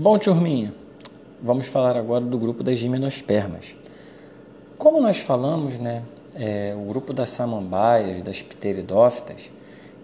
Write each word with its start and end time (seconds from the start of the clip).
Bom, 0.00 0.16
turminha, 0.16 0.72
vamos 1.42 1.66
falar 1.66 1.96
agora 1.96 2.24
do 2.24 2.38
grupo 2.38 2.62
das 2.62 2.78
gimnospermas. 2.78 3.74
Como 4.78 5.00
nós 5.00 5.18
falamos, 5.18 5.76
né, 5.76 6.04
é, 6.36 6.72
o 6.72 6.88
grupo 6.88 7.12
das 7.12 7.30
samambaias, 7.30 8.22
das 8.22 8.40
pteridófitas, 8.40 9.50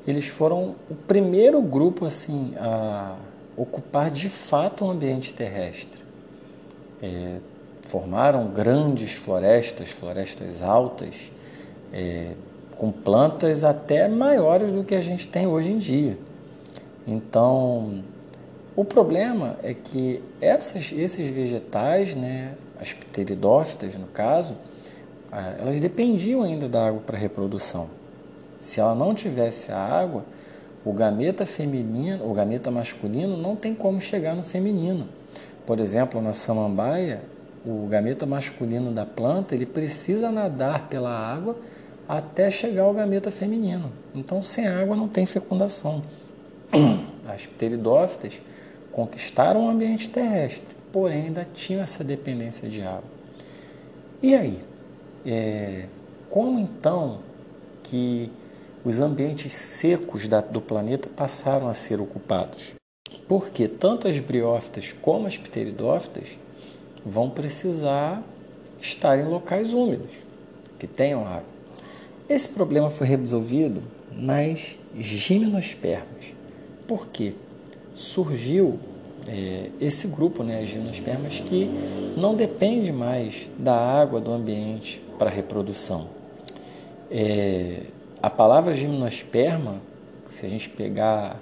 eles 0.05 0.27
foram 0.27 0.75
o 0.91 0.97
primeiro 0.97 1.63
grupo 1.63 2.07
assim 2.07 2.55
a 2.59 3.15
ocupar 3.57 4.11
de 4.11 4.29
fato 4.29 4.85
o 4.85 4.89
um 4.89 4.91
ambiente 4.91 5.33
terrestre. 5.33 6.03
É, 7.01 7.37
formaram 7.85 8.49
grandes 8.49 9.13
florestas, 9.13 9.91
florestas 9.91 10.61
altas, 10.61 11.31
é, 11.93 12.33
com 12.77 12.91
plantas 12.91 13.63
até 13.63 14.09
maiores 14.09 14.73
do 14.73 14.83
que 14.83 14.97
a 14.97 15.01
gente 15.01 15.29
tem 15.29 15.47
hoje 15.47 15.71
em 15.71 15.79
dia. 15.79 16.19
Então, 17.07 18.03
o 18.77 18.85
problema 18.85 19.57
é 19.63 19.73
que 19.73 20.23
essas, 20.41 20.93
esses 20.93 21.29
vegetais, 21.29 22.15
né, 22.15 22.55
as 22.81 22.93
pteridófitas 22.93 23.95
no 23.95 24.07
caso, 24.07 24.57
elas 25.59 25.81
dependiam 25.81 26.43
ainda 26.43 26.69
da 26.69 26.89
água 26.89 27.01
para 27.05 27.17
reprodução. 27.17 27.89
Se 28.59 28.81
ela 28.81 28.95
não 28.95 29.15
tivesse 29.15 29.71
a 29.73 29.79
água, 29.79 30.25
o 30.85 30.93
gameta 30.93 31.47
feminino, 31.47 32.29
o 32.29 32.35
gameta 32.35 32.71
masculino 32.71 33.37
não 33.37 33.57
tem 33.57 33.75
como 33.75 34.01
chegar 34.01 34.35
no 34.35 34.43
feminino. 34.43 35.09
Por 35.67 35.81
exemplo, 35.81 36.21
na 36.21 36.33
samambaia, 36.33 37.23
o 37.65 37.87
gameta 37.87 38.27
masculino 38.27 38.93
da 38.93 39.07
planta, 39.07 39.55
ele 39.55 39.67
precisa 39.67 40.31
nadar 40.31 40.89
pela 40.89 41.11
água 41.11 41.57
até 42.09 42.51
chegar 42.51 42.83
ao 42.83 42.93
gameta 42.93 43.31
feminino. 43.31 43.91
Então, 44.15 44.43
sem 44.43 44.67
água 44.67 44.95
não 44.95 45.09
tem 45.09 45.25
fecundação. 45.25 46.03
As 47.27 47.47
pteridófitas 47.47 48.41
conquistaram 48.95 49.67
o 49.67 49.69
ambiente 49.69 50.09
terrestre, 50.09 50.75
porém 50.93 51.25
ainda 51.25 51.47
tinham 51.53 51.83
essa 51.83 52.05
dependência 52.05 52.69
de 52.69 52.81
água. 52.81 53.03
E 54.23 54.35
aí? 54.35 54.61
É, 55.27 55.87
como 56.31 56.61
então 56.61 57.19
que 57.83 58.31
os 58.85 59.01
ambientes 59.01 59.53
secos 59.53 60.29
da, 60.29 60.41
do 60.41 60.61
planeta 60.61 61.09
passaram 61.09 61.67
a 61.67 61.75
ser 61.75 62.01
ocupados? 62.01 62.73
Porque 63.27 63.67
tanto 63.67 64.07
as 64.07 64.19
briófitas 64.21 64.95
como 65.03 65.27
as 65.27 65.37
pteridófitas 65.37 66.39
vão 67.05 67.29
precisar 67.29 68.23
estar 68.81 69.19
em 69.19 69.25
locais 69.25 69.75
úmidos, 69.75 70.13
que 70.79 70.87
tenham 70.87 71.27
água. 71.27 71.55
Esse 72.29 72.49
problema 72.49 72.91
foi 72.91 73.07
resolvido 73.07 73.83
nas 74.13 74.79
gimnospermas. 74.95 76.33
Por 76.87 77.09
quê? 77.09 77.35
Surgiu 77.95 78.79
é, 79.27 79.71
esse 79.81 80.07
grupo, 80.07 80.43
né, 80.43 80.61
as 80.61 80.69
gimnospermas, 80.69 81.41
que 81.41 81.71
não 82.17 82.35
depende 82.35 82.93
mais 82.93 83.51
da 83.59 83.75
água 83.75 84.21
do 84.21 84.33
ambiente 84.33 85.01
para 85.19 85.31
reprodução. 85.31 86.09
É, 87.11 87.83
a 88.23 88.29
palavra 88.29 88.75
gimnosperma, 88.75 89.81
se 90.29 90.45
a 90.45 90.49
gente 90.49 90.69
pegar 90.69 91.41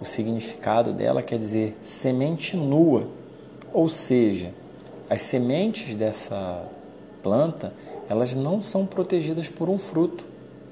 o 0.00 0.04
significado 0.04 0.92
dela, 0.92 1.22
quer 1.22 1.38
dizer 1.38 1.76
semente 1.80 2.56
nua, 2.56 3.06
ou 3.72 3.88
seja, 3.88 4.52
as 5.08 5.20
sementes 5.22 5.94
dessa 5.94 6.64
planta 7.22 7.72
elas 8.08 8.34
não 8.34 8.60
são 8.60 8.84
protegidas 8.84 9.48
por 9.48 9.68
um 9.68 9.78
fruto, 9.78 10.24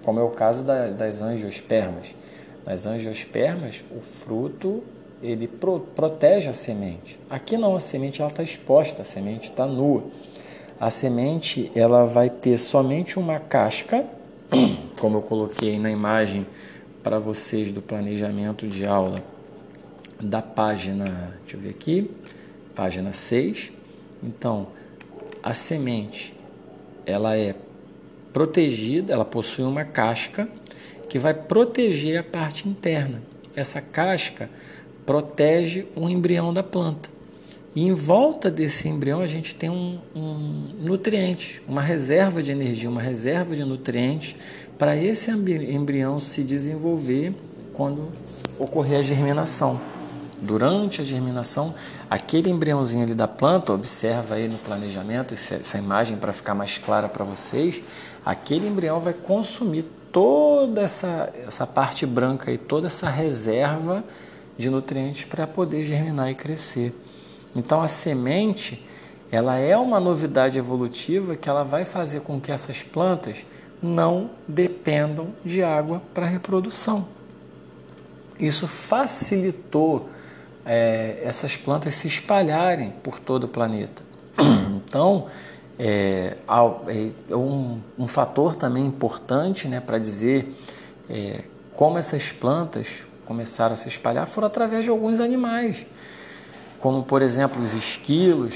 como 0.05 0.19
é 0.19 0.23
o 0.23 0.31
caso 0.31 0.65
das, 0.65 0.95
das 0.95 1.23
angiospermas. 1.23 2.15
Nas 2.67 2.87
angiospermas, 2.87 3.85
o 3.97 4.01
fruto 4.01 4.83
ele 5.23 5.47
pro, 5.47 5.81
protege 5.81 6.49
a 6.49 6.53
semente. 6.53 7.19
Aqui 7.29 7.57
não, 7.57 7.75
a 7.75 7.81
semente 7.81 8.21
ela 8.21 8.31
está 8.31 8.43
exposta, 8.43 9.03
a 9.03 9.05
semente 9.05 9.51
está 9.51 9.67
nua. 9.67 10.05
A 10.79 10.91
semente 10.91 11.71
ela 11.75 12.05
vai 12.05 12.31
ter 12.31 12.57
somente 12.57 13.19
uma 13.19 13.39
casca, 13.39 14.05
como 14.99 15.19
eu 15.19 15.23
coloquei 15.23 15.79
na 15.79 15.91
imagem 15.91 16.47
para 17.03 17.19
vocês 17.19 17.71
do 17.71 17.83
planejamento 17.83 18.67
de 18.67 18.87
aula 18.87 19.23
da 20.21 20.43
página, 20.43 21.35
deixa 21.41 21.57
eu 21.57 21.61
ver 21.61 21.71
aqui, 21.71 22.11
página 22.75 23.13
6. 23.13 23.73
Então, 24.23 24.69
a 25.43 25.55
semente 25.55 26.35
ela 27.07 27.37
é 27.37 27.55
protegida, 28.33 29.13
ela 29.13 29.25
possui 29.25 29.65
uma 29.65 29.85
casca 29.85 30.49
que 31.09 31.19
vai 31.19 31.35
proteger 31.35 32.21
a 32.21 32.23
parte 32.23 32.69
interna. 32.69 33.23
Essa 33.55 33.81
casca 33.81 34.49
protege 35.07 35.87
o 35.97 36.09
embrião 36.09 36.53
da 36.53 36.63
planta. 36.63 37.09
E 37.75 37.87
em 37.87 37.95
volta 37.95 38.51
desse 38.51 38.89
embrião 38.89 39.21
a 39.21 39.27
gente 39.27 39.55
tem 39.55 39.71
um, 39.71 39.99
um 40.15 40.69
nutriente, 40.81 41.63
uma 41.69 41.81
reserva 41.81 42.43
de 42.43 42.51
energia, 42.51 42.91
uma 42.91 43.01
reserva 43.01 43.55
de 43.55 43.65
nutrientes 43.65 44.35
para 44.77 44.97
esse 44.97 45.31
embrião 45.31 46.19
se 46.19 46.43
desenvolver 46.43 47.33
quando 47.73 48.09
ocorrer 48.59 48.99
a 48.99 49.03
germinação. 49.03 49.81
Durante 50.43 51.03
a 51.03 51.05
germinação, 51.05 51.75
aquele 52.09 52.51
embriãozinho 52.51 53.05
ali 53.05 53.15
da 53.15 53.29
planta, 53.29 53.73
observa 53.73 54.37
aí 54.37 54.49
no 54.49 54.57
planejamento 54.59 55.35
essa 55.35 55.79
imagem 55.79 56.17
para 56.17 56.33
ficar 56.33 56.55
mais 56.55 56.79
clara 56.79 57.09
para 57.09 57.25
vocês, 57.25 57.83
aquele 58.25 58.67
embrião 58.67 58.99
vai 58.99 59.13
consumir 59.13 59.85
toda 60.11 60.81
essa, 60.81 61.31
essa 61.47 61.67
parte 61.67 62.07
branca 62.07 62.51
e 62.51 62.59
toda 62.59 62.87
essa 62.87 63.09
reserva 63.09 64.03
de 64.61 64.71
nutrientes 64.71 65.25
para 65.25 65.47
poder 65.47 65.83
germinar 65.85 66.31
e 66.31 66.35
crescer. 66.35 66.95
Então 67.57 67.83
a 67.83 67.89
semente, 67.89 68.87
ela 69.33 69.57
é 69.57 69.77
uma 69.77 69.99
novidade 69.99 70.59
evolutiva 70.59 71.35
que 71.35 71.49
ela 71.49 71.65
vai 71.65 71.85
fazer 71.85 72.21
com 72.21 72.41
que 72.41 72.53
essas 72.53 72.83
plantas 72.83 73.45
não 73.83 74.31
dependam 74.47 75.29
de 75.45 75.63
água 75.63 76.03
para 76.15 76.27
reprodução. 76.27 77.09
Isso 78.39 78.69
facilitou 78.69 80.09
é, 80.65 81.21
essas 81.25 81.57
plantas 81.57 81.95
se 81.95 82.07
espalharem 82.07 82.93
por 83.03 83.19
todo 83.19 83.45
o 83.45 83.49
planeta. 83.49 84.03
Então, 84.91 85.29
é, 85.79 86.37
é 87.29 87.37
um, 87.37 87.79
um, 87.97 88.09
fator 88.09 88.57
também 88.57 88.85
importante 88.85 89.69
né, 89.69 89.79
para 89.79 89.99
dizer 89.99 90.53
é, 91.09 91.45
como 91.77 91.97
essas 91.97 92.33
plantas 92.33 93.05
começaram 93.31 93.75
a 93.75 93.77
se 93.77 93.87
espalhar 93.87 94.27
foram 94.27 94.49
através 94.49 94.83
de 94.83 94.91
alguns 94.91 95.21
animais, 95.21 95.87
como 96.81 97.05
por 97.05 97.23
exemplo 97.23 97.63
os 97.63 97.75
esquilos, 97.75 98.55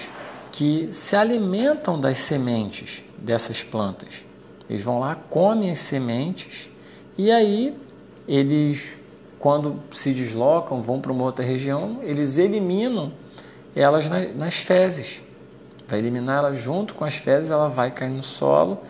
que 0.50 0.88
se 0.90 1.14
alimentam 1.14 2.00
das 2.00 2.18
sementes 2.18 3.04
dessas 3.16 3.62
plantas. 3.62 4.24
Eles 4.68 4.82
vão 4.82 4.98
lá, 4.98 5.14
comem 5.14 5.70
as 5.70 5.78
sementes 5.78 6.68
e 7.16 7.30
aí 7.30 7.72
eles, 8.26 8.96
quando 9.38 9.80
se 9.92 10.12
deslocam, 10.12 10.82
vão 10.82 11.00
para 11.00 11.12
uma 11.12 11.22
outra 11.22 11.44
região, 11.44 12.00
eles 12.02 12.36
eliminam 12.36 13.12
elas 13.76 14.10
nas 14.34 14.56
fezes. 14.56 15.22
Vai 15.86 16.00
eliminar 16.00 16.38
ela 16.38 16.52
junto 16.52 16.94
com 16.94 17.04
as 17.04 17.14
fezes, 17.14 17.52
ela 17.52 17.68
vai 17.68 17.92
cair 17.92 18.10
no 18.10 18.24
solo 18.24 18.80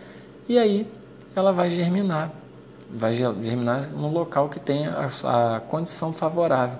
e 0.49 0.57
aí 0.57 0.87
ela 1.35 1.53
vai 1.53 1.69
germinar 1.69 2.31
vai 2.89 3.13
germinar 3.13 3.89
num 3.91 4.11
local 4.11 4.49
que 4.49 4.59
tenha 4.59 4.91
a, 4.91 5.55
a 5.55 5.59
condição 5.59 6.13
favorável. 6.13 6.77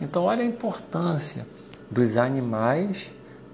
Então, 0.00 0.24
olha 0.24 0.42
a 0.42 0.46
importância 0.46 1.46
dos 1.90 2.16
animais 2.16 3.10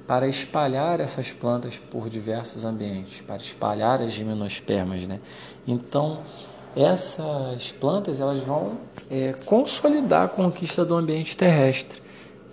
para 0.07 0.27
espalhar 0.27 1.01
essas 1.01 1.33
plantas 1.33 1.79
por 1.79 2.09
diversos 2.09 2.65
ambientes, 2.65 3.21
para 3.21 3.37
espalhar 3.37 4.03
as 4.03 4.13
gimnospermas, 4.13 5.07
né? 5.07 5.21
Então, 5.67 6.19
essas 6.75 7.71
plantas 7.73 8.21
elas 8.21 8.41
vão 8.41 8.79
é, 9.11 9.35
consolidar 9.45 10.25
a 10.25 10.29
conquista 10.29 10.85
do 10.85 10.95
ambiente 10.95 11.37
terrestre. 11.37 12.03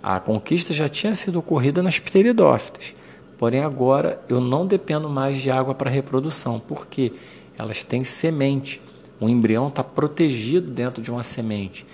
A 0.01 0.19
conquista 0.19 0.73
já 0.73 0.87
tinha 0.87 1.13
sido 1.13 1.39
ocorrida 1.39 1.81
nas 1.81 1.99
pteridófitas, 1.99 2.93
porém 3.37 3.63
agora 3.63 4.21
eu 4.29 4.39
não 4.39 4.65
dependo 4.65 5.09
mais 5.09 5.37
de 5.37 5.49
água 5.49 5.73
para 5.73 5.89
reprodução, 5.89 6.59
porque 6.59 7.13
elas 7.57 7.83
têm 7.83 8.03
semente 8.03 8.81
o 9.19 9.27
embrião 9.27 9.67
está 9.67 9.83
protegido 9.83 10.69
dentro 10.69 11.01
de 11.01 11.11
uma 11.11 11.23
semente. 11.23 11.85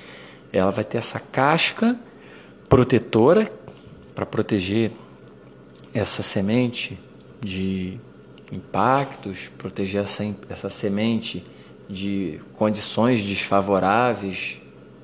Ela 0.51 0.71
vai 0.71 0.83
ter 0.83 0.97
essa 0.97 1.19
casca 1.19 1.99
protetora 2.69 3.51
para 4.13 4.25
proteger 4.25 4.91
essa 5.93 6.21
semente 6.21 6.97
de 7.41 7.99
impactos, 8.51 9.49
proteger 9.57 10.01
essa, 10.01 10.23
essa 10.49 10.69
semente 10.69 11.45
de 11.89 12.39
condições 12.55 13.23
desfavoráveis, 13.23 14.61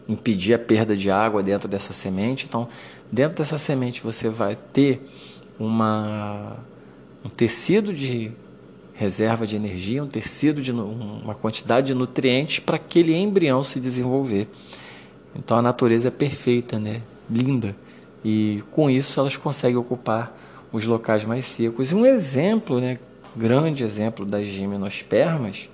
impedir 0.07 0.53
a 0.53 0.59
perda 0.59 0.95
de 0.95 1.09
água 1.09 1.41
dentro 1.41 1.67
dessa 1.67 1.94
semente. 1.94 2.45
Então, 2.45 2.67
dentro 3.12 3.38
dessa 3.38 3.57
semente 3.57 4.01
você 4.01 4.29
vai 4.29 4.56
ter 4.56 5.07
uma, 5.59 6.57
um 7.24 7.29
tecido 7.29 7.94
de 7.94 8.31
reserva 9.01 9.48
de 9.48 9.56
energia, 9.56 10.03
um 10.03 10.07
tecido 10.07 10.62
de 10.62 10.71
uma 10.71 11.33
quantidade 11.33 11.88
de 11.88 11.94
nutrientes 11.95 12.59
para 12.59 12.75
aquele 12.75 13.15
embrião 13.15 13.63
se 13.63 13.80
desenvolver. 13.80 14.48
Então 15.36 15.57
a 15.57 15.62
natureza 15.62 16.09
é 16.09 16.12
perfeita, 16.12 16.77
né? 16.77 17.01
Linda. 17.27 17.75
e 18.24 18.63
com 18.71 18.88
isso 18.92 19.19
elas 19.19 19.36
conseguem 19.36 19.77
ocupar 19.77 20.38
os 20.71 20.86
locais 20.86 21.24
mais 21.25 21.45
secos. 21.45 21.92
E 21.92 21.95
um 21.95 22.06
exemplo, 22.06 22.80
né, 22.80 23.00
grande 23.36 23.83
exemplo 23.83 24.24
das 24.24 24.48
gimnospermas, 24.48 25.68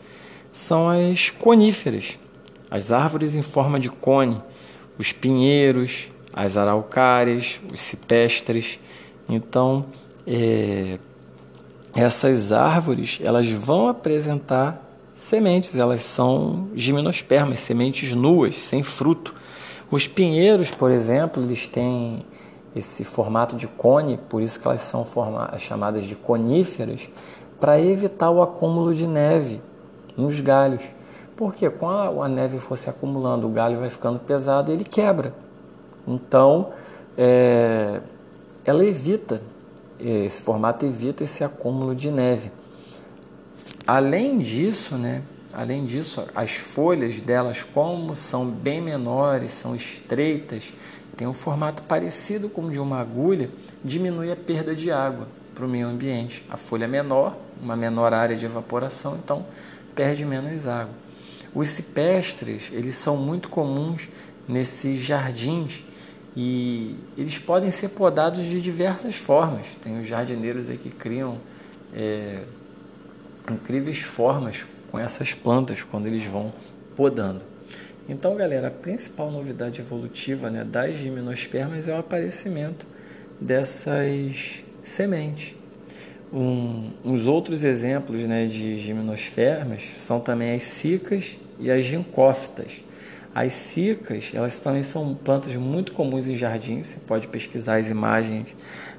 são 0.54 0.88
as 0.88 1.30
coníferas, 1.30 2.18
as 2.72 2.94
árvores 2.94 3.36
em 3.36 3.42
forma 3.42 3.78
de 3.78 3.90
cone, 3.90 4.42
os 4.98 5.12
pinheiros, 5.12 6.08
as 6.32 6.56
araucárias, 6.56 7.60
os 7.74 7.82
cipestres. 7.82 8.80
Então, 9.28 9.88
é, 10.26 10.98
essas 11.96 12.52
árvores 12.52 13.20
elas 13.24 13.50
vão 13.50 13.88
apresentar 13.88 14.84
sementes, 15.16 15.78
elas 15.78 16.02
são 16.02 16.68
gimnospermas, 16.76 17.60
sementes 17.60 18.14
nuas, 18.14 18.58
sem 18.58 18.84
fruto. 18.84 19.34
Os 19.90 20.08
pinheiros, 20.08 20.70
por 20.70 20.92
exemplo, 20.92 21.42
eles 21.42 21.66
têm 21.66 22.26
esse 22.76 23.04
formato 23.04 23.56
de 23.56 23.68
cone, 23.68 24.20
por 24.30 24.42
isso 24.42 24.60
que 24.60 24.68
elas 24.68 24.82
são 24.82 25.06
chamadas 25.58 26.06
de 26.06 26.16
coníferas, 26.16 27.10
para 27.60 27.80
evitar 27.80 28.30
o 28.30 28.42
acúmulo 28.42 28.94
de 28.94 29.08
neve 29.08 29.62
nos 30.16 30.40
galhos. 30.40 30.84
Porque 31.36 31.70
quando 31.70 32.22
a 32.22 32.28
neve 32.28 32.60
for 32.60 32.78
se 32.78 32.90
acumulando, 32.90 33.48
o 33.48 33.50
galho 33.50 33.78
vai 33.78 33.90
ficando 33.90 34.20
pesado 34.20 34.72
e 34.72 34.76
ele 34.76 34.84
quebra. 34.84 35.34
Então, 36.08 36.70
é, 37.18 38.02
ela 38.66 38.84
evita, 38.84 39.42
esse 40.00 40.42
formato 40.42 40.86
evita 40.86 41.24
esse 41.24 41.44
acúmulo 41.44 41.96
de 41.96 42.12
neve. 42.12 42.52
Além 43.86 44.38
disso, 44.38 44.96
né, 44.96 45.22
além 45.54 45.86
disso, 45.86 46.26
as 46.36 46.56
folhas 46.56 47.22
delas, 47.22 47.64
como 47.64 48.16
são 48.16 48.46
bem 48.46 48.82
menores, 48.82 49.52
são 49.52 49.76
estreitas, 49.76 50.74
tem 51.16 51.28
um 51.28 51.34
formato 51.34 51.84
parecido 51.84 52.48
com 52.50 52.66
o 52.66 52.72
de 52.72 52.80
uma 52.80 53.00
agulha, 53.00 53.50
diminui 53.84 54.32
a 54.32 54.36
perda 54.36 54.76
de 54.76 54.92
água 54.92 55.28
para 55.56 55.66
o 55.66 55.70
meio 55.70 55.88
ambiente. 55.88 56.46
A 56.50 56.56
folha 56.56 56.86
é 56.86 56.88
menor, 56.88 57.36
uma 57.62 57.76
menor 57.76 58.14
área 58.14 58.36
de 58.36 58.46
evaporação, 58.46 59.18
então 59.24 59.46
perde 59.96 60.24
menos 60.24 60.68
água. 60.68 60.94
Os 61.56 61.70
cipestres, 61.70 62.70
eles 62.72 62.96
são 62.96 63.18
muito 63.18 63.50
comuns 63.50 64.10
nesses 64.48 65.00
jardins 65.00 65.84
e 66.40 66.96
eles 67.18 67.40
podem 67.40 67.72
ser 67.72 67.90
podados 67.90 68.46
de 68.46 68.62
diversas 68.62 69.16
formas. 69.16 69.76
Tem 69.82 70.00
os 70.00 70.06
jardineiros 70.06 70.70
aí 70.70 70.78
que 70.78 70.92
criam 70.92 71.40
é, 71.92 72.44
incríveis 73.52 74.02
formas 74.02 74.64
com 74.92 75.00
essas 75.00 75.34
plantas 75.34 75.82
quando 75.82 76.06
eles 76.06 76.24
vão 76.26 76.54
podando. 76.96 77.42
Então, 78.08 78.36
galera, 78.36 78.68
a 78.68 78.72
principal 78.72 79.32
novidade 79.32 79.82
evolutiva 79.82 80.52
né, 80.52 80.64
das 80.64 80.98
gimnospermas 80.98 81.88
é 81.88 81.96
o 81.96 81.98
aparecimento 81.98 82.86
dessas 83.42 84.64
sementes. 84.84 85.56
Um, 86.32 86.92
uns 87.04 87.26
outros 87.26 87.64
exemplos 87.64 88.22
né, 88.22 88.46
de 88.46 88.78
gimnospermas 88.78 89.82
são 89.98 90.20
também 90.20 90.54
as 90.54 90.62
cicas 90.62 91.40
e 91.60 91.72
as 91.72 91.84
gincófitas. 91.84 92.84
As 93.38 93.54
cicas, 93.54 94.32
elas 94.34 94.60
também 94.60 94.82
são 94.82 95.14
plantas 95.14 95.56
muito 95.58 95.92
comuns 95.92 96.28
em 96.28 96.36
jardins. 96.36 96.88
Você 96.88 97.00
pode 97.02 97.28
pesquisar 97.28 97.78
as 97.78 97.88
imagens 97.88 98.56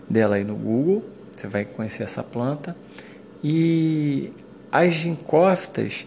dela 0.08 0.37
aí 0.37 0.44
no 0.44 0.55
Google, 0.55 1.02
você 1.37 1.49
vai 1.49 1.64
conhecer 1.64 2.05
essa 2.05 2.23
planta. 2.23 2.76
E 3.43 4.32
as 4.70 4.93
gincófitas, 4.93 6.06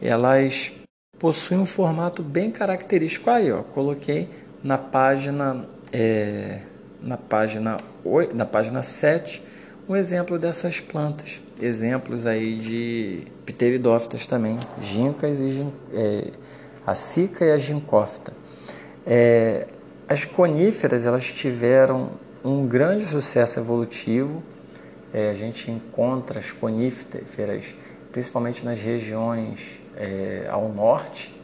elas 0.00 0.70
possuem 1.18 1.58
um 1.58 1.64
formato 1.64 2.22
bem 2.22 2.52
característico. 2.52 3.28
Aí, 3.28 3.50
ó, 3.50 3.64
coloquei 3.64 4.28
na 4.62 4.78
página 4.78 5.66
é, 5.92 6.60
na 7.02 7.16
página 7.16 7.78
8, 8.04 8.32
na 8.32 8.46
página 8.46 8.80
7 8.80 9.42
um 9.88 9.96
exemplo 9.96 10.38
dessas 10.38 10.78
plantas. 10.78 11.42
Exemplos 11.60 12.28
aí 12.28 12.54
de 12.54 13.26
pteridófitas 13.44 14.24
também, 14.24 14.56
gincas 14.80 15.40
e 15.40 15.66
é, 15.92 16.30
a 16.86 16.94
cica 16.94 17.44
e 17.44 17.52
a 17.52 17.58
gincófita. 17.58 18.32
É, 19.06 19.66
as 20.08 20.24
coníferas 20.24 21.06
elas 21.06 21.24
tiveram 21.24 22.10
um 22.44 22.66
grande 22.66 23.04
sucesso 23.04 23.58
evolutivo. 23.60 24.42
É, 25.12 25.30
a 25.30 25.34
gente 25.34 25.70
encontra 25.70 26.40
as 26.40 26.50
coníferas 26.50 27.66
principalmente 28.10 28.64
nas 28.64 28.80
regiões 28.80 29.60
é, 29.96 30.46
ao 30.50 30.68
norte, 30.68 31.34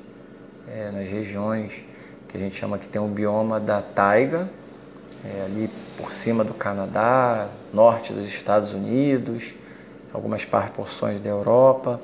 é, 0.69 0.91
nas 0.91 1.09
regiões 1.09 1.85
que 2.29 2.37
a 2.37 2.41
gente 2.41 2.55
chama 2.55 2.77
que 2.77 2.87
tem 2.87 3.01
o 3.01 3.07
bioma 3.07 3.59
da 3.59 3.81
taiga, 3.81 4.51
é, 5.25 5.45
ali 5.47 5.71
por 5.97 6.13
cima 6.13 6.45
do 6.45 6.53
Canadá, 6.53 7.49
norte 7.73 8.13
dos 8.13 8.27
Estados 8.27 8.75
Unidos, 8.75 9.55
algumas 10.13 10.45
porções 10.45 11.21
da 11.21 11.31
Europa. 11.31 12.01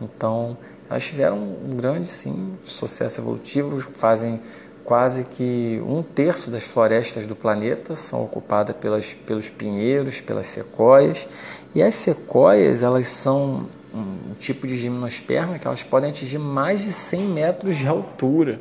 Então, 0.00 0.56
elas 0.88 1.04
tiveram 1.04 1.36
um 1.38 1.76
grande 1.76 2.08
sim 2.08 2.54
sucesso 2.64 3.20
evolutivo, 3.20 3.80
fazem 3.94 4.40
quase 4.84 5.24
que 5.24 5.82
um 5.84 6.00
terço 6.02 6.48
das 6.48 6.64
florestas 6.64 7.26
do 7.26 7.34
planeta 7.34 7.96
são 7.96 8.24
ocupadas 8.24 8.76
pelas, 8.76 9.12
pelos 9.26 9.50
pinheiros, 9.50 10.20
pelas 10.20 10.46
sequoias. 10.46 11.26
E 11.74 11.82
as 11.82 11.94
sequoias, 11.96 12.84
elas 12.84 13.08
são 13.08 13.66
um 13.92 14.34
tipo 14.38 14.66
de 14.66 14.76
gimnosperma 14.76 15.58
que 15.58 15.66
elas 15.66 15.82
podem 15.82 16.10
atingir 16.10 16.38
mais 16.38 16.82
de 16.82 16.92
100 16.92 17.20
metros 17.22 17.76
de 17.76 17.88
altura. 17.88 18.60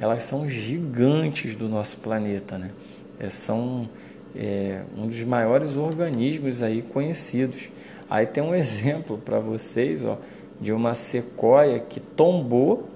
Elas 0.00 0.24
são 0.24 0.48
gigantes 0.48 1.54
do 1.54 1.68
nosso 1.68 1.98
planeta, 1.98 2.58
né? 2.58 2.70
É, 3.20 3.30
são 3.30 3.88
é, 4.34 4.82
um 4.96 5.06
dos 5.06 5.22
maiores 5.22 5.76
organismos 5.76 6.60
aí 6.60 6.82
conhecidos. 6.82 7.70
Aí 8.10 8.26
tem 8.26 8.42
um 8.42 8.52
exemplo 8.56 9.16
para 9.16 9.38
vocês, 9.38 10.04
ó, 10.04 10.18
de 10.62 10.72
uma 10.72 10.94
sequoia 10.94 11.80
que 11.80 11.98
tombou 11.98 12.88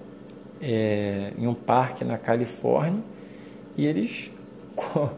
é, 0.62 1.32
em 1.36 1.48
um 1.48 1.54
parque 1.54 2.04
na 2.04 2.16
Califórnia 2.16 3.02
e 3.76 3.84
eles, 3.84 4.30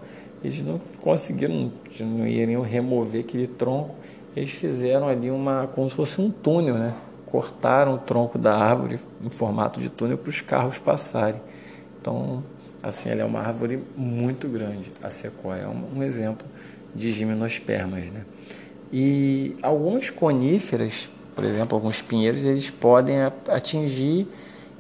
eles 0.43 0.63
não 0.63 0.81
conseguiram, 1.03 1.71
não 2.01 2.27
iriam 2.27 2.63
remover 2.63 3.21
aquele 3.21 3.47
tronco, 3.47 3.95
eles 4.35 4.51
fizeram 4.51 5.09
ali 5.09 5.31
uma, 5.31 5.67
como 5.67 5.91
se 5.91 5.95
fosse 5.97 6.21
um 6.23 6.31
túnel, 6.31 6.77
né? 6.77 6.95
Cortaram 7.27 7.95
o 7.95 7.99
tronco 7.99 8.39
da 8.39 8.57
árvore 8.57 8.99
em 9.23 9.29
formato 9.29 9.79
de 9.79 9.91
túnel 9.91 10.17
para 10.17 10.31
os 10.31 10.41
carros 10.41 10.79
passarem. 10.79 11.41
Então, 12.01 12.43
assim, 12.83 13.11
ela 13.11 13.21
é 13.21 13.25
uma 13.25 13.41
árvore 13.41 13.83
muito 13.95 14.49
grande, 14.49 14.91
a 15.03 15.11
sequoia. 15.11 15.63
É 15.63 15.69
um, 15.69 16.03
exemplo 16.03 16.47
de 16.95 17.13
gimnospermas, 17.13 18.11
né? 18.11 18.25
E 18.91 19.55
algumas 19.61 20.09
coníferas 20.09 21.11
por 21.39 21.45
exemplo, 21.45 21.77
alguns 21.77 22.03
pinheiros 22.03 22.45
eles 22.45 22.69
podem 22.69 23.19
atingir 23.47 24.27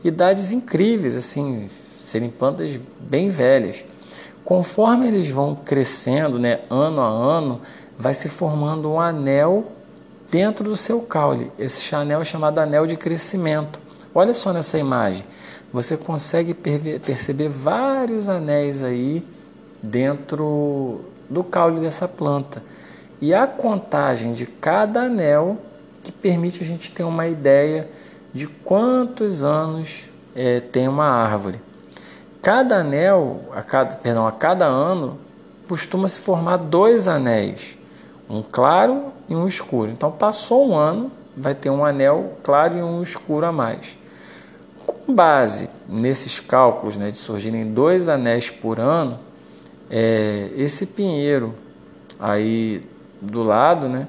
idades 0.02 0.50
incríveis, 0.50 1.14
assim, 1.14 1.70
serem 2.02 2.28
plantas 2.30 2.80
bem 2.98 3.30
velhas. 3.30 3.84
Conforme 4.44 5.06
eles 5.06 5.30
vão 5.30 5.54
crescendo, 5.54 6.36
né, 6.36 6.58
ano 6.68 7.00
a 7.00 7.06
ano, 7.06 7.60
vai 7.96 8.12
se 8.12 8.28
formando 8.28 8.90
um 8.90 8.98
anel 8.98 9.70
dentro 10.32 10.64
do 10.64 10.76
seu 10.76 11.02
caule. 11.02 11.52
Esse 11.56 11.94
anel 11.94 12.22
é 12.22 12.24
chamado 12.24 12.58
anel 12.58 12.88
de 12.88 12.96
crescimento. 12.96 13.78
Olha 14.12 14.34
só 14.34 14.52
nessa 14.52 14.80
imagem. 14.80 15.22
Você 15.72 15.96
consegue 15.96 16.54
perceber 16.54 17.48
vários 17.48 18.28
anéis 18.28 18.82
aí 18.82 19.24
dentro 19.80 21.02
do 21.30 21.44
caule 21.44 21.80
dessa 21.80 22.08
planta. 22.08 22.60
E 23.20 23.32
a 23.32 23.46
contagem 23.46 24.32
de 24.32 24.44
cada 24.44 25.02
anel 25.02 25.58
que 26.02 26.12
permite 26.12 26.62
a 26.62 26.66
gente 26.66 26.92
ter 26.92 27.04
uma 27.04 27.26
ideia 27.26 27.88
de 28.32 28.46
quantos 28.46 29.42
anos 29.42 30.04
é, 30.34 30.60
tem 30.60 30.88
uma 30.88 31.06
árvore. 31.06 31.60
Cada 32.40 32.76
anel, 32.76 33.40
a 33.52 33.62
cada, 33.62 33.96
perdão, 33.96 34.26
a 34.26 34.32
cada 34.32 34.64
ano, 34.64 35.18
costuma 35.68 36.08
se 36.08 36.20
formar 36.20 36.56
dois 36.56 37.08
anéis, 37.08 37.76
um 38.28 38.42
claro 38.42 39.12
e 39.28 39.34
um 39.34 39.46
escuro. 39.46 39.90
Então, 39.90 40.10
passou 40.10 40.68
um 40.68 40.74
ano, 40.76 41.10
vai 41.36 41.54
ter 41.54 41.70
um 41.70 41.84
anel 41.84 42.34
claro 42.42 42.78
e 42.78 42.82
um 42.82 43.02
escuro 43.02 43.46
a 43.46 43.52
mais. 43.52 43.98
Com 44.86 45.12
base 45.12 45.68
nesses 45.88 46.40
cálculos 46.40 46.96
né, 46.96 47.10
de 47.10 47.18
surgirem 47.18 47.64
dois 47.64 48.08
anéis 48.08 48.50
por 48.50 48.78
ano, 48.78 49.18
é, 49.90 50.50
esse 50.56 50.86
pinheiro 50.86 51.54
aí 52.20 52.82
do 53.20 53.42
lado, 53.42 53.88
né, 53.88 54.06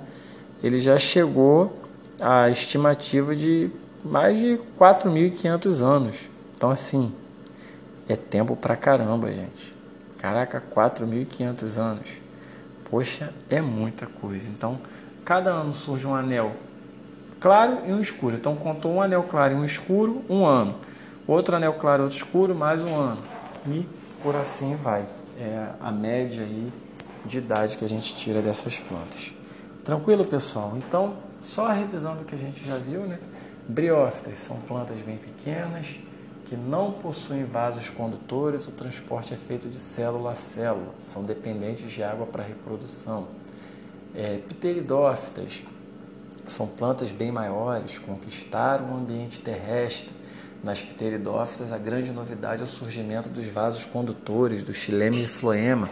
ele 0.64 0.80
já 0.80 0.98
chegou 0.98 1.79
a 2.20 2.50
estimativa 2.50 3.36
de 3.36 3.72
mais 4.04 4.38
de 4.38 4.60
4.500 4.80 5.82
anos. 5.82 6.30
Então, 6.56 6.70
assim, 6.70 7.14
é 8.08 8.16
tempo 8.16 8.56
pra 8.56 8.76
caramba, 8.76 9.32
gente. 9.32 9.74
Caraca, 10.18 10.62
4.500 10.76 11.78
anos. 11.78 12.10
Poxa, 12.90 13.34
é 13.50 13.62
muita 13.62 14.06
coisa. 14.06 14.50
Então, 14.50 14.80
cada 15.24 15.52
ano 15.52 15.74
surge 15.74 16.06
um 16.08 16.16
anel 16.16 16.54
claro 17.40 17.80
e 17.88 17.94
um 17.94 18.00
escuro. 18.00 18.36
Então, 18.36 18.56
contou 18.56 18.94
um 18.94 19.02
anel 19.02 19.24
claro 19.24 19.54
e 19.54 19.58
um 19.58 19.66
escuro, 19.66 20.24
um 20.30 20.46
ano. 20.46 20.76
Outro 21.28 21.56
anel 21.56 21.74
claro, 21.74 22.04
outro 22.04 22.18
escuro, 22.18 22.56
mais 22.56 22.84
um 22.84 22.96
ano. 22.96 23.22
E 23.68 23.88
por 24.24 24.36
assim 24.36 24.76
vai. 24.76 25.06
é 25.40 25.70
a 25.80 25.92
média 25.92 26.44
aí 26.44 26.72
de 27.26 27.38
idade 27.38 27.78
que 27.78 27.86
a 27.86 27.90
gente 27.90 28.16
tira 28.16 28.42
dessas 28.42 28.80
plantas. 28.80 29.32
Tranquilo, 29.84 30.26
pessoal? 30.26 30.74
Então, 30.76 31.14
só 31.42 31.68
a 31.68 31.74
revisão 31.74 32.16
do 32.16 32.26
que 32.26 32.36
a 32.36 32.38
gente 32.38 32.66
já 32.66 32.78
viu, 32.78 33.02
né? 33.02 33.20
Briófitas 33.68 34.40
são 34.40 34.58
plantas 34.62 35.00
bem 35.02 35.18
pequenas 35.18 36.00
que 36.46 36.56
não 36.56 36.92
possuem 36.92 37.46
vasos 37.46 37.90
condutores, 37.90 38.68
o 38.68 38.72
transporte 38.72 39.36
é 39.36 39.38
feito 39.38 39.70
de 39.70 39.78
célula 39.78 40.32
a 40.32 40.36
célula, 40.36 40.96
são 40.98 41.24
dependentes 41.24 41.92
de 41.92 42.02
água 42.02 42.26
para 42.26 42.44
reprodução. 42.44 43.28
É, 44.16 44.40
pteridófitas 44.50 45.64
são 46.48 46.66
plantas 46.66 47.12
bem 47.12 47.32
maiores, 47.32 48.00
conquistaram 48.00 48.92
o 48.92 48.98
ambiente 48.98 49.40
terrestre. 49.40 50.10
Nas 50.64 50.82
pteridófitas, 50.82 51.72
a 51.72 51.78
grande 51.78 52.12
novidade 52.12 52.62
é 52.62 52.66
o 52.66 52.68
surgimento 52.68 53.30
dos 53.30 53.46
vasos 53.46 53.86
condutores, 53.86 54.64
do 54.64 54.74
xilema 54.74 55.18
e 55.18 55.28
floema. 55.28 55.88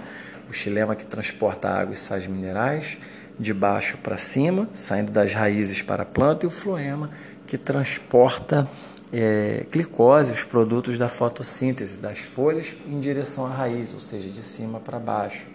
O 0.50 0.54
xilema 0.54 0.96
que 0.96 1.06
transporta 1.06 1.70
água 1.70 1.94
e 1.94 1.96
sais 1.96 2.26
minerais 2.26 2.98
de 3.40 3.54
baixo 3.54 3.98
para 3.98 4.18
cima, 4.18 4.68
saindo 4.74 5.12
das 5.12 5.34
raízes 5.34 5.82
para 5.82 6.04
a 6.04 6.06
planta, 6.06 6.46
e 6.46 6.48
o 6.48 6.52
floema 6.52 7.10
que 7.46 7.58
transporta 7.58 8.68
é, 9.12 9.66
glicose, 9.72 10.34
os 10.34 10.44
produtos 10.44 10.98
da 10.98 11.08
fotossíntese 11.08 12.00
das 12.00 12.20
folhas 12.20 12.76
em 12.88 13.00
direção 13.00 13.46
à 13.46 13.50
raiz, 13.50 13.94
ou 13.94 14.00
seja, 14.00 14.30
de 14.30 14.42
cima 14.42 14.80
para 14.80 15.00
baixo. 15.00 15.48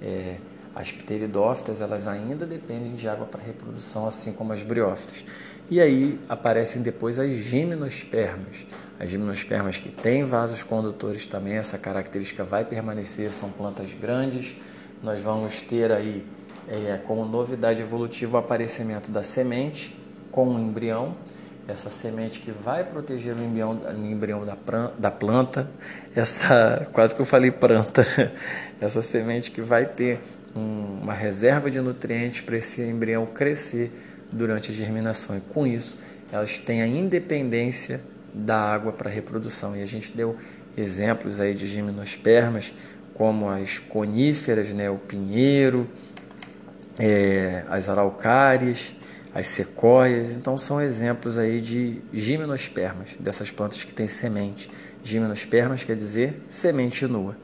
É, 0.00 0.36
as 0.74 0.90
pteridófitas 0.90 1.80
elas 1.82 2.06
ainda 2.06 2.46
dependem 2.46 2.94
de 2.94 3.06
água 3.06 3.26
para 3.26 3.42
reprodução, 3.42 4.06
assim 4.06 4.32
como 4.32 4.52
as 4.52 4.62
briófitas. 4.62 5.24
E 5.70 5.80
aí 5.80 6.18
aparecem 6.28 6.82
depois 6.82 7.18
as 7.18 7.30
gimnospermas. 7.32 8.66
As 8.98 9.10
gimnospermas 9.10 9.78
que 9.78 9.90
têm 9.90 10.24
vasos 10.24 10.62
condutores 10.62 11.26
também, 11.26 11.54
essa 11.54 11.76
característica 11.76 12.42
vai 12.44 12.64
permanecer, 12.64 13.32
são 13.32 13.50
plantas 13.50 13.92
grandes. 13.92 14.56
Nós 15.02 15.20
vamos 15.20 15.60
ter 15.60 15.92
aí 15.92 16.24
é, 16.68 16.98
como 17.04 17.24
novidade 17.24 17.82
evolutiva 17.82 18.36
o 18.36 18.40
aparecimento 18.40 19.10
da 19.10 19.22
semente 19.22 19.96
com 20.30 20.48
o 20.48 20.58
embrião 20.58 21.14
essa 21.66 21.90
semente 21.90 22.40
que 22.40 22.50
vai 22.50 22.84
proteger 22.84 23.34
o 23.34 23.42
embrião, 23.42 23.72
o 23.72 24.04
embrião 24.04 24.44
da, 24.44 24.56
da 24.98 25.10
planta, 25.10 25.68
essa 26.14 26.86
quase 26.92 27.14
que 27.14 27.20
eu 27.20 27.26
falei 27.26 27.50
planta, 27.50 28.04
essa 28.80 29.00
semente 29.00 29.50
que 29.50 29.62
vai 29.62 29.86
ter 29.86 30.20
um, 30.56 30.98
uma 31.02 31.14
reserva 31.14 31.70
de 31.70 31.80
nutrientes 31.80 32.40
para 32.40 32.56
esse 32.56 32.82
embrião 32.82 33.26
crescer 33.26 33.92
durante 34.30 34.70
a 34.70 34.74
germinação. 34.74 35.36
E 35.36 35.40
com 35.40 35.66
isso, 35.66 35.98
elas 36.32 36.58
têm 36.58 36.82
a 36.82 36.86
independência 36.86 38.00
da 38.34 38.58
água 38.58 38.92
para 38.92 39.10
reprodução. 39.10 39.76
E 39.76 39.82
a 39.82 39.86
gente 39.86 40.12
deu 40.16 40.36
exemplos 40.76 41.38
aí 41.38 41.54
de 41.54 41.66
gimnospermas, 41.66 42.72
como 43.14 43.48
as 43.48 43.78
coníferas, 43.78 44.72
né, 44.72 44.90
o 44.90 44.96
pinheiro, 44.96 45.86
é, 47.02 47.64
as 47.68 47.88
araucárias, 47.88 48.94
as 49.34 49.48
sequoias. 49.48 50.32
Então 50.32 50.56
são 50.56 50.80
exemplos 50.80 51.36
aí 51.36 51.60
de 51.60 52.00
gimnospermas, 52.12 53.16
dessas 53.18 53.50
plantas 53.50 53.82
que 53.82 53.92
têm 53.92 54.06
semente. 54.06 54.70
Gimnospermas 55.02 55.82
quer 55.82 55.96
dizer 55.96 56.40
semente 56.48 57.04
nua. 57.08 57.36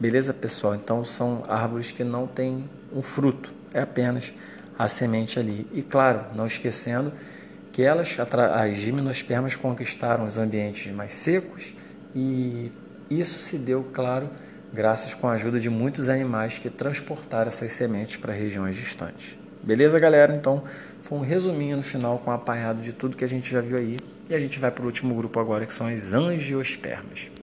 Beleza, 0.00 0.32
pessoal? 0.32 0.74
Então 0.74 1.04
são 1.04 1.44
árvores 1.46 1.92
que 1.92 2.02
não 2.02 2.26
têm 2.26 2.64
um 2.90 3.02
fruto, 3.02 3.52
é 3.74 3.82
apenas 3.82 4.32
a 4.78 4.88
semente 4.88 5.38
ali. 5.38 5.66
E 5.74 5.82
claro, 5.82 6.24
não 6.34 6.46
esquecendo 6.46 7.12
que 7.70 7.82
elas, 7.82 8.16
as 8.18 8.76
gimnospermas, 8.78 9.54
conquistaram 9.54 10.24
os 10.24 10.38
ambientes 10.38 10.90
mais 10.92 11.12
secos 11.12 11.74
e 12.14 12.72
isso 13.10 13.38
se 13.38 13.58
deu, 13.58 13.86
claro, 13.92 14.30
graças 14.72 15.14
com 15.14 15.28
a 15.28 15.32
ajuda 15.32 15.58
de 15.60 15.68
muitos 15.68 16.08
animais 16.08 16.58
que 16.58 16.70
transportaram 16.70 17.48
essas 17.48 17.72
sementes 17.72 18.16
para 18.16 18.32
regiões 18.32 18.76
distantes. 18.76 19.36
Beleza, 19.62 19.98
galera? 19.98 20.34
Então, 20.34 20.62
foi 21.00 21.18
um 21.18 21.22
resuminho 21.22 21.76
no 21.76 21.82
final 21.82 22.18
com 22.18 22.30
um 22.30 22.34
apanhado 22.34 22.82
de 22.82 22.92
tudo 22.92 23.16
que 23.16 23.24
a 23.24 23.28
gente 23.28 23.50
já 23.50 23.60
viu 23.60 23.76
aí. 23.76 23.98
E 24.30 24.34
a 24.34 24.40
gente 24.40 24.58
vai 24.58 24.70
para 24.70 24.82
o 24.82 24.86
último 24.86 25.14
grupo 25.14 25.38
agora, 25.38 25.66
que 25.66 25.74
são 25.74 25.86
as 25.86 26.12
angiospermas. 26.12 27.32